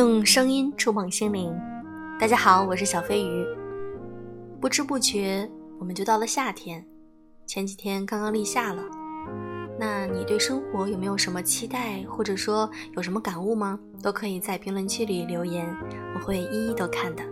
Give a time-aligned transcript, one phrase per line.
[0.00, 1.54] 用声音触碰心灵。
[2.18, 3.44] 大家好，我是小飞鱼。
[4.58, 5.46] 不知不觉，
[5.78, 6.82] 我们就到了夏天。
[7.46, 8.82] 前几天刚刚立夏了，
[9.78, 13.78] 那你对生活有没有什么期待，或者说有什么感悟吗？
[14.02, 15.68] 都可以在评论区里留言，
[16.14, 17.22] 我会一一都看的。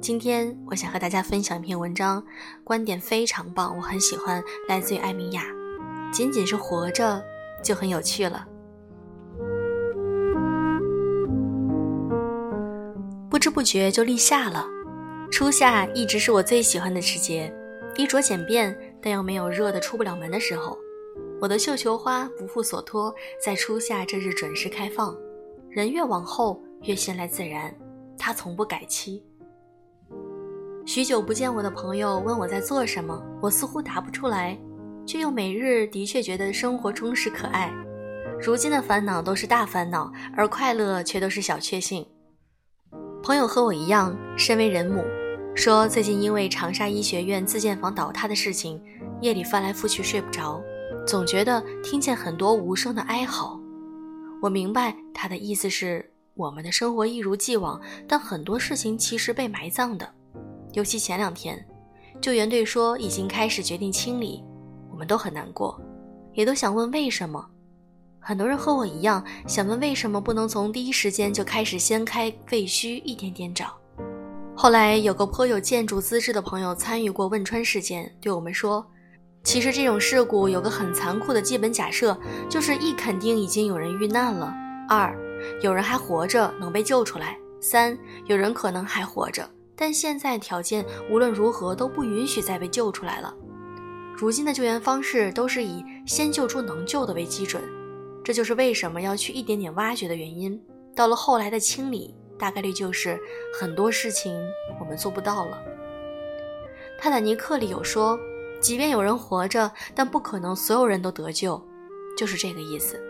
[0.00, 2.24] 今天我想和大家分享一篇文章，
[2.64, 5.42] 观点非常棒，我很喜欢，来自于艾米亚。
[6.10, 7.22] 仅仅是活着
[7.62, 8.46] 就很有趣了。
[13.38, 14.66] 不知不觉就立夏了，
[15.30, 17.54] 初夏一直是我最喜欢的时节，
[17.94, 20.76] 衣着简便，但又没有热的出不了门的时候。
[21.40, 25.16] 我的绣球花不负所托，在初夏这日准时开放。
[25.70, 27.72] 人越往后越闲来自然，
[28.18, 29.22] 它从不改期。
[30.84, 34.58] 许久不见我的朋友问我在做什么，我似乎答不出来，
[35.06, 37.72] 却又每日的确觉得生活充实可爱。
[38.42, 42.04] 如今的烦恼都是大烦恼，而快乐却都是小确幸。
[43.28, 45.04] 朋友和我一样，身为人母，
[45.54, 48.82] 说最近因为长沙医学院自建房倒塌的事情，
[49.20, 50.58] 夜里翻来覆去睡不着，
[51.06, 53.60] 总觉得听见很多无声的哀嚎。
[54.40, 60.08] 我明白他的意思是，我们的生活一如既往，但很多事情其实被埋葬的。
[60.72, 61.62] 尤其前两天，
[62.22, 64.42] 救援队说已经开始决定清理，
[64.90, 65.78] 我们都很难过，
[66.32, 67.46] 也都想问为什么。
[68.28, 73.74] 很多人和我一样，想问为什么不能从第一时间就开始掀开废墟，一点点找。
[74.54, 78.86] 后来有个颇有建筑资质的朋友参与过汶川事件，对我们说
[79.44, 82.14] ：“其实这种事故有个很残酷的基本假设，
[82.50, 84.52] 就是一肯定已经有人遇难了；
[84.90, 85.16] 二
[85.62, 87.28] 有人还活着能被救出来；
[87.62, 93.34] 三有人可能还活着，但现在条件无论如何都不允许再被救出来了。
[94.14, 97.62] 如今的救援方式都是以先救出能救的为基准。”
[98.28, 100.62] 这就是为什么要去一点点挖掘的原因。
[100.94, 103.18] 到了后来的清理，大概率就是
[103.58, 104.38] 很多事情
[104.78, 105.58] 我们做不到了。
[107.00, 108.20] 泰坦尼克里有说，
[108.60, 111.58] 即便有人活着，但不可能所有人都得救，
[112.18, 113.02] 就是这个意思。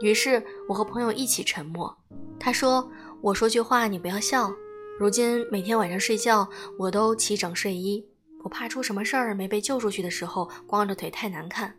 [0.00, 1.96] 于是我和朋友一起沉默。
[2.40, 2.90] 他说
[3.22, 4.52] ：“我说句话，你不要笑。
[4.98, 8.04] 如今每天晚上睡觉，我都齐整睡衣，
[8.42, 11.72] 我怕出什么事儿没被救出去的时候，光着腿太难看。”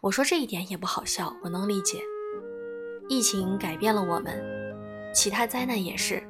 [0.00, 2.00] 我说这一点也不好笑，我能理解。
[3.08, 4.42] 疫情改变了我们，
[5.14, 6.22] 其他灾难也是。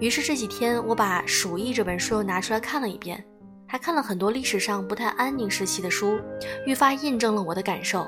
[0.00, 3.24] 于是这几天我把《鼠疫》这本书又拿出来看了一遍，
[3.66, 6.18] 还看了很多历史上不太安宁时期的书，
[6.66, 8.06] 愈发印证了我的感受。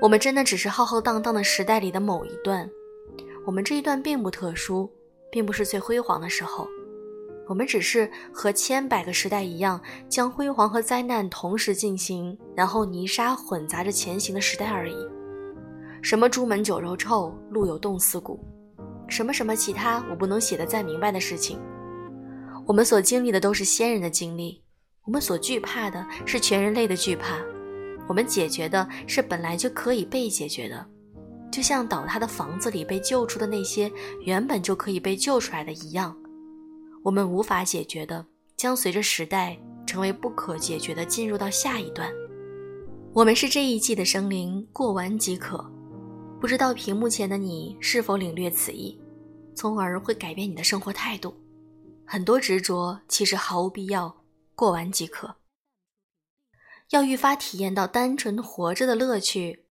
[0.00, 2.68] 我们真的只是浩浩荡荡的时代里的某一段，
[3.46, 4.90] 我们这一段并不特殊，
[5.30, 6.68] 并不是最辉煌的时候。
[7.48, 14.94] 我们只是和千百个时代一样，将辉煌和灾难同时进行，然后泥沙混杂着前行的时代而已。
[16.00, 18.44] 什么朱门酒肉臭，路有冻死骨，
[19.08, 21.60] 什么什么其他我不能写的再明白的事情。
[22.66, 24.62] 我们所经历的都是先人的经历，
[25.04, 27.36] 我们所惧怕的是全人类的惧怕，
[28.08, 30.86] 我们解决的是本来就可以被解决的，
[31.50, 36.16] 就像倒塌的房子里被救出的那些原本就可以被救出来的一样。
[37.02, 38.24] 我们无法解决的，
[38.56, 42.10] 将随着时代成为不可解决的，进入到下一段。
[43.12, 45.58] 我们是这一季的生灵，过完即可。
[46.40, 49.00] 不知道屏幕前的你是否领略此意，
[49.54, 51.34] 从而会改变你的生活态度。
[52.06, 54.22] 很多执着其实毫无必要，
[54.54, 55.36] 过完即可。
[56.90, 59.66] 要愈发体验到单纯活着的乐趣。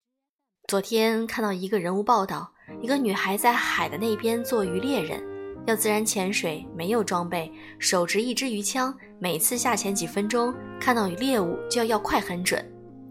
[0.68, 5.24] 昨天看到一个人物报道，一个女孩在海的那边做渔猎人。
[5.70, 12.60] 要自然潜水，没有装备，手执一支鱼枪，每次下潜几分钟，看到猎物就要要快很准，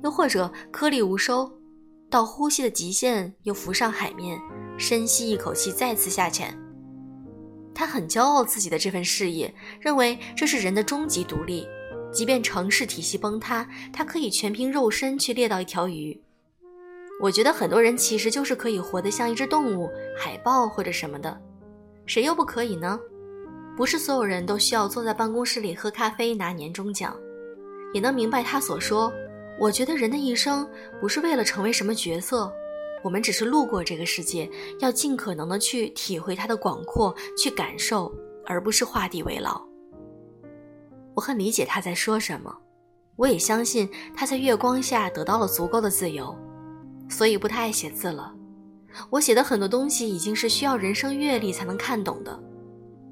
[0.02, 1.48] 又或者颗粒无收，
[2.10, 4.36] 到呼吸的极限又浮上海面，
[4.76, 6.52] 深吸一口气再次下潜。
[7.72, 11.64] 他很骄傲自己的这份事业，认为这是人的终极独立，
[12.12, 16.20] 即便城市体系崩塌，他可以全凭肉身去猎到一条鱼。
[17.22, 19.88] 我觉得很多人其实就是可以活得像一只动物，
[20.18, 21.40] 海豹或者什么的。
[22.08, 22.98] 谁又不可以呢？
[23.76, 27.14] 不是所有人都需要坐在办公室里喝咖啡拿年终奖，
[27.92, 29.12] 也能明白他所说。
[29.60, 30.66] 我觉得人的一生
[31.00, 32.50] 不是为了成为什么角色，
[33.04, 34.50] 我们只是路过这个世界，
[34.80, 38.10] 要尽可能的去体会它的广阔，去感受，
[38.46, 39.60] 而不是画地为牢。
[41.14, 42.56] 我很理解他在说什么，
[43.16, 46.34] 我也相信他在月光下得到了足够的自由，
[47.10, 48.34] 所以不太爱写字了。
[49.10, 52.42] 我写的很多东西已经是需要人生阅历才能看懂的，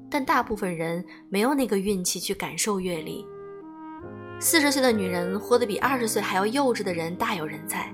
[0.09, 3.25] 但大部分人没有那个运气去感受阅历。
[4.39, 7.91] 四十岁的女人活得比二十岁还要幼稚的人大有人在，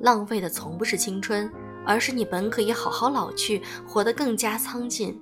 [0.00, 1.50] 浪费的从不是青春，
[1.84, 5.20] 而是你本可以好好老去，活得更加苍劲。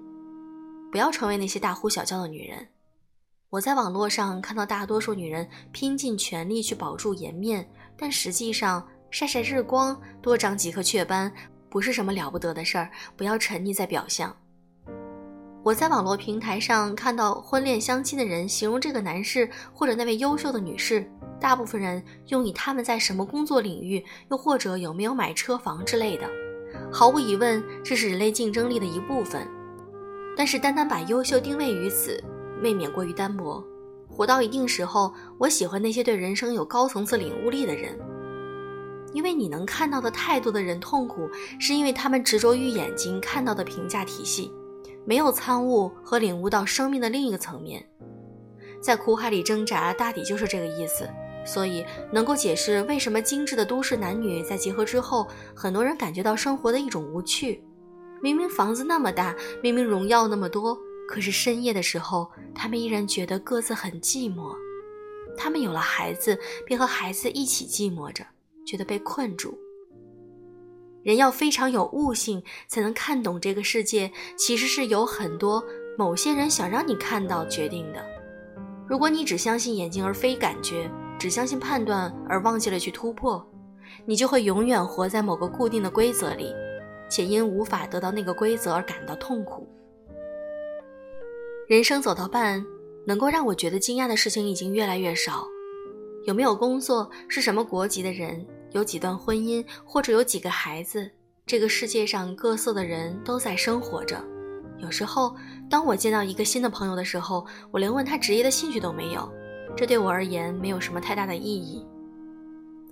[0.93, 2.67] 不要成为那些大呼小叫的女人。
[3.49, 11.33] 我在网络上看到大多数女人拼尽全力去保住颜面，但实际上晒晒日光，多长几颗雀斑，
[11.71, 12.91] 不是什么了不得的事儿。
[13.17, 14.35] 不要沉溺在表象。
[15.63, 21.09] 我在网络平台上看到婚恋相亲的人形容这个男士或者那位优秀的女士，
[21.39, 26.27] 大部分人用以他们在什么工作领域，又或者有没有买车房之类的。
[26.91, 29.47] 毫无疑问，这是人类竞争力的一部分。
[30.37, 32.23] 但是单单把优秀定位于此，
[32.63, 33.63] 未免过于单薄。
[34.09, 37.99] 活到一定时候，我喜欢那些对人生有高层次领悟力的人，
[39.13, 41.29] 因为你能看到的太多的人痛苦，
[41.59, 44.53] 是因为他们执着于眼睛看到的评价体系。
[45.05, 47.85] 没有参悟和领悟到生命的另一个层面，
[48.81, 51.09] 在苦海里挣扎，大抵就是这个意思。
[51.43, 57.65] 所以，能够解释为什么精致的都市男女在结合之后，很多人感觉到生活的一种无趣。
[58.21, 60.79] 明明房子那么大，明明荣耀那么多，
[61.09, 64.55] 可是深夜的时候，他们依然觉得各自很寂寞。
[65.35, 68.23] 他们有了孩子，便和孩子一起寂寞着，
[68.71, 69.59] 觉得被困住。
[71.03, 75.61] 人要非常有悟性，才能看懂这个世界其实是有很多
[75.99, 78.01] 某些人想让你看到决定的。
[78.87, 80.89] 如果你只相信眼睛而非感觉，
[81.19, 83.45] 只相信判断而忘记了去突破，
[84.07, 86.55] 你就会永远活在某个固定的规则里，
[87.11, 89.67] 且因无法得到那个规则而感到痛苦。
[91.67, 92.65] 人生走到半，
[93.05, 95.49] 能够让我觉得惊讶的事情已经越来越少。
[96.25, 97.11] 有没有工作？
[97.27, 98.47] 是什么国籍的人？
[98.73, 101.11] 有几段婚姻，或者有几个孩子，
[101.47, 104.23] 这个世界上各色的人都在生活着。
[104.79, 105.37] 有时候，
[105.69, 109.31] 当我见到一个新的朋友的时候，我连问他职业的兴趣都没有，
[109.77, 111.85] 这对我而言没有什么太大的意义。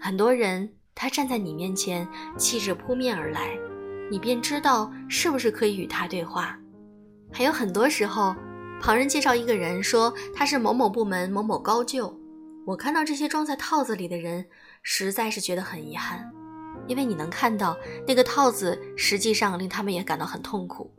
[0.01, 3.57] 很多人，他站在你面前，气质扑面而来，
[4.11, 6.59] 你便知道是不是可以与他对话。
[7.33, 8.35] 还有很多时候，
[8.81, 12.15] 旁人介绍一个人，说他是某某部门某某高就，
[12.67, 14.45] 我看到这些装在套子里的人。
[14.83, 16.31] 实在是觉得很遗憾，
[16.87, 17.77] 因为你能看到
[18.07, 20.91] 那个套子，实际上令他们也感到很痛苦。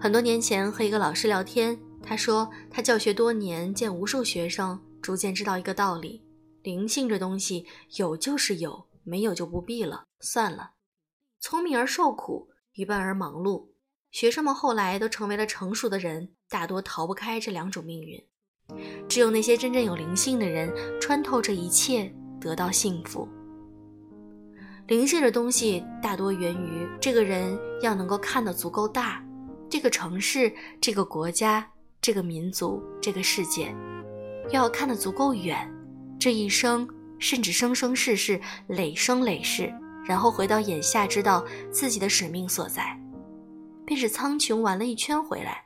[0.00, 6.22] 很多年前和一个老师聊天，他说他教学多年，见无数学生，逐渐知道一个道理：
[6.62, 10.72] 灵性这东西有就是有，没有就不必了，算了。
[11.40, 13.68] 聪明而受苦，愚笨而忙碌，
[14.10, 18.24] 学生们后来都成为了成熟的人，大多逃不开这两种命运。
[19.08, 22.14] 只有那些真正有灵性的人，穿透这一切。
[22.40, 23.28] 得到幸福，
[24.86, 29.22] 灵性的东西大多源于这个人要能够看得足够大，
[29.68, 31.66] 这个城市、这个国家、
[32.00, 33.74] 这个民族、这个世界，
[34.50, 35.70] 要看得足够远，
[36.18, 36.88] 这一生
[37.18, 39.72] 甚至生生世世、累生累世，
[40.06, 42.98] 然后回到眼下，知道自己的使命所在，
[43.84, 45.64] 便是苍穹玩了一圈回来。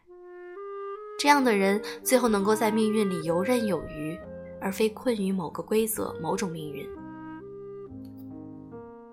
[1.19, 4.19] 这样的人最后能够在命运里游刃有余。
[4.63, 6.89] 而非困于某个规则、某种命运。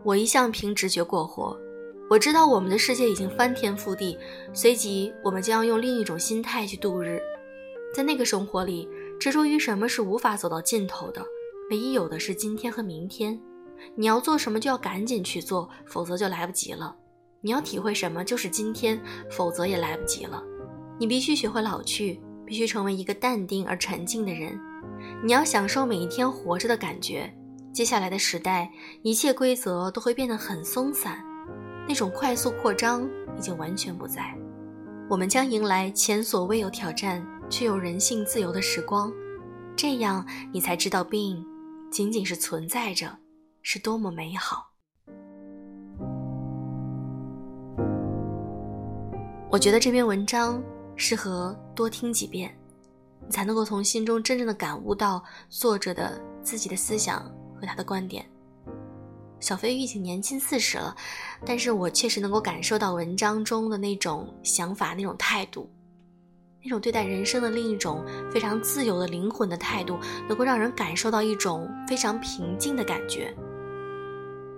[0.03, 1.57] 我一向凭直觉过活，
[2.09, 4.17] 我知道我们的世界已经翻天覆地，
[4.53, 7.19] 随即我们将要用另一种心态去度日。
[7.93, 8.87] 在那个生活里，
[9.19, 11.25] 执着于什么是无法走到尽头的，
[11.69, 13.37] 唯一有的是今天和明天。
[13.95, 16.95] 你要做什么就要赶紧去做，否则就来不及了。
[17.41, 20.43] 你要体会什么就是今天，否则也来不及了。
[20.99, 24.59] 你必须学会老去，必须成为一个淡定而沉静的人。
[25.21, 27.31] 你要享受每一天活着的感觉。
[27.73, 28.71] 接下来的时代，
[29.03, 31.21] 一切规则都会变得很松散，
[31.87, 33.03] 那种快速扩张
[33.37, 34.33] 已经完全不在。
[35.09, 39.11] 我们将迎来前所未有挑战却又人性自由的时光，
[39.75, 41.45] 这样你才知道病
[41.91, 43.17] 仅仅是存在着，
[43.61, 44.67] 是多么美好。
[49.51, 50.61] 我觉得这篇文章
[50.95, 52.58] 适合多听几遍。
[53.29, 57.23] 才能够从心中真正的感悟到作者的自己的思想
[57.59, 58.25] 和他的观点。
[59.39, 60.95] 小飞鱼已经年近四十了，
[61.45, 65.69] 但是我确实能够感受到文章中的那种想法、那种态度，
[66.61, 73.33] 那种对待人生的另一种非常自由的灵魂的态度，能够让人感受到一种非常平静的感觉。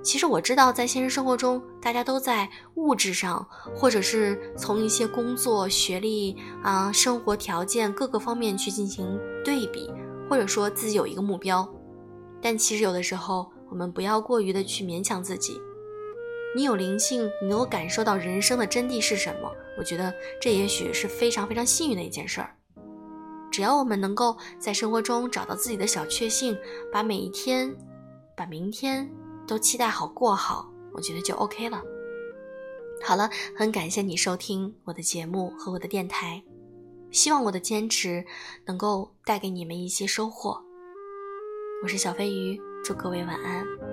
[0.04, 9.92] 其实我知道，在现实生活中，大家都在物质上，或者是从一些工作、学历啊、生活条件各个方面去进行对比，
[10.30, 11.68] 或者说自己有一个目标。
[12.42, 15.62] 但其实有的时候，我们不要过于的去勉强自己。
[16.56, 19.52] 你有灵性，你能够感受到人生的真谛是什么？
[19.78, 22.56] 我觉得这也许是非常非常幸运的一件事儿。
[23.52, 26.58] 只要我们能够在生活中找到自己的小确幸，
[26.92, 27.72] 把每一天，
[28.36, 29.08] 把明天。
[29.48, 31.82] 都期待好过好，我觉得就 OK 了。
[33.04, 36.44] 好了，很感谢你收听我的节目和我的电台，
[37.10, 38.24] 希望我的坚持
[38.66, 40.62] 能够带给你们一些收获。
[41.84, 43.91] 我是小飞鱼，祝各位晚安。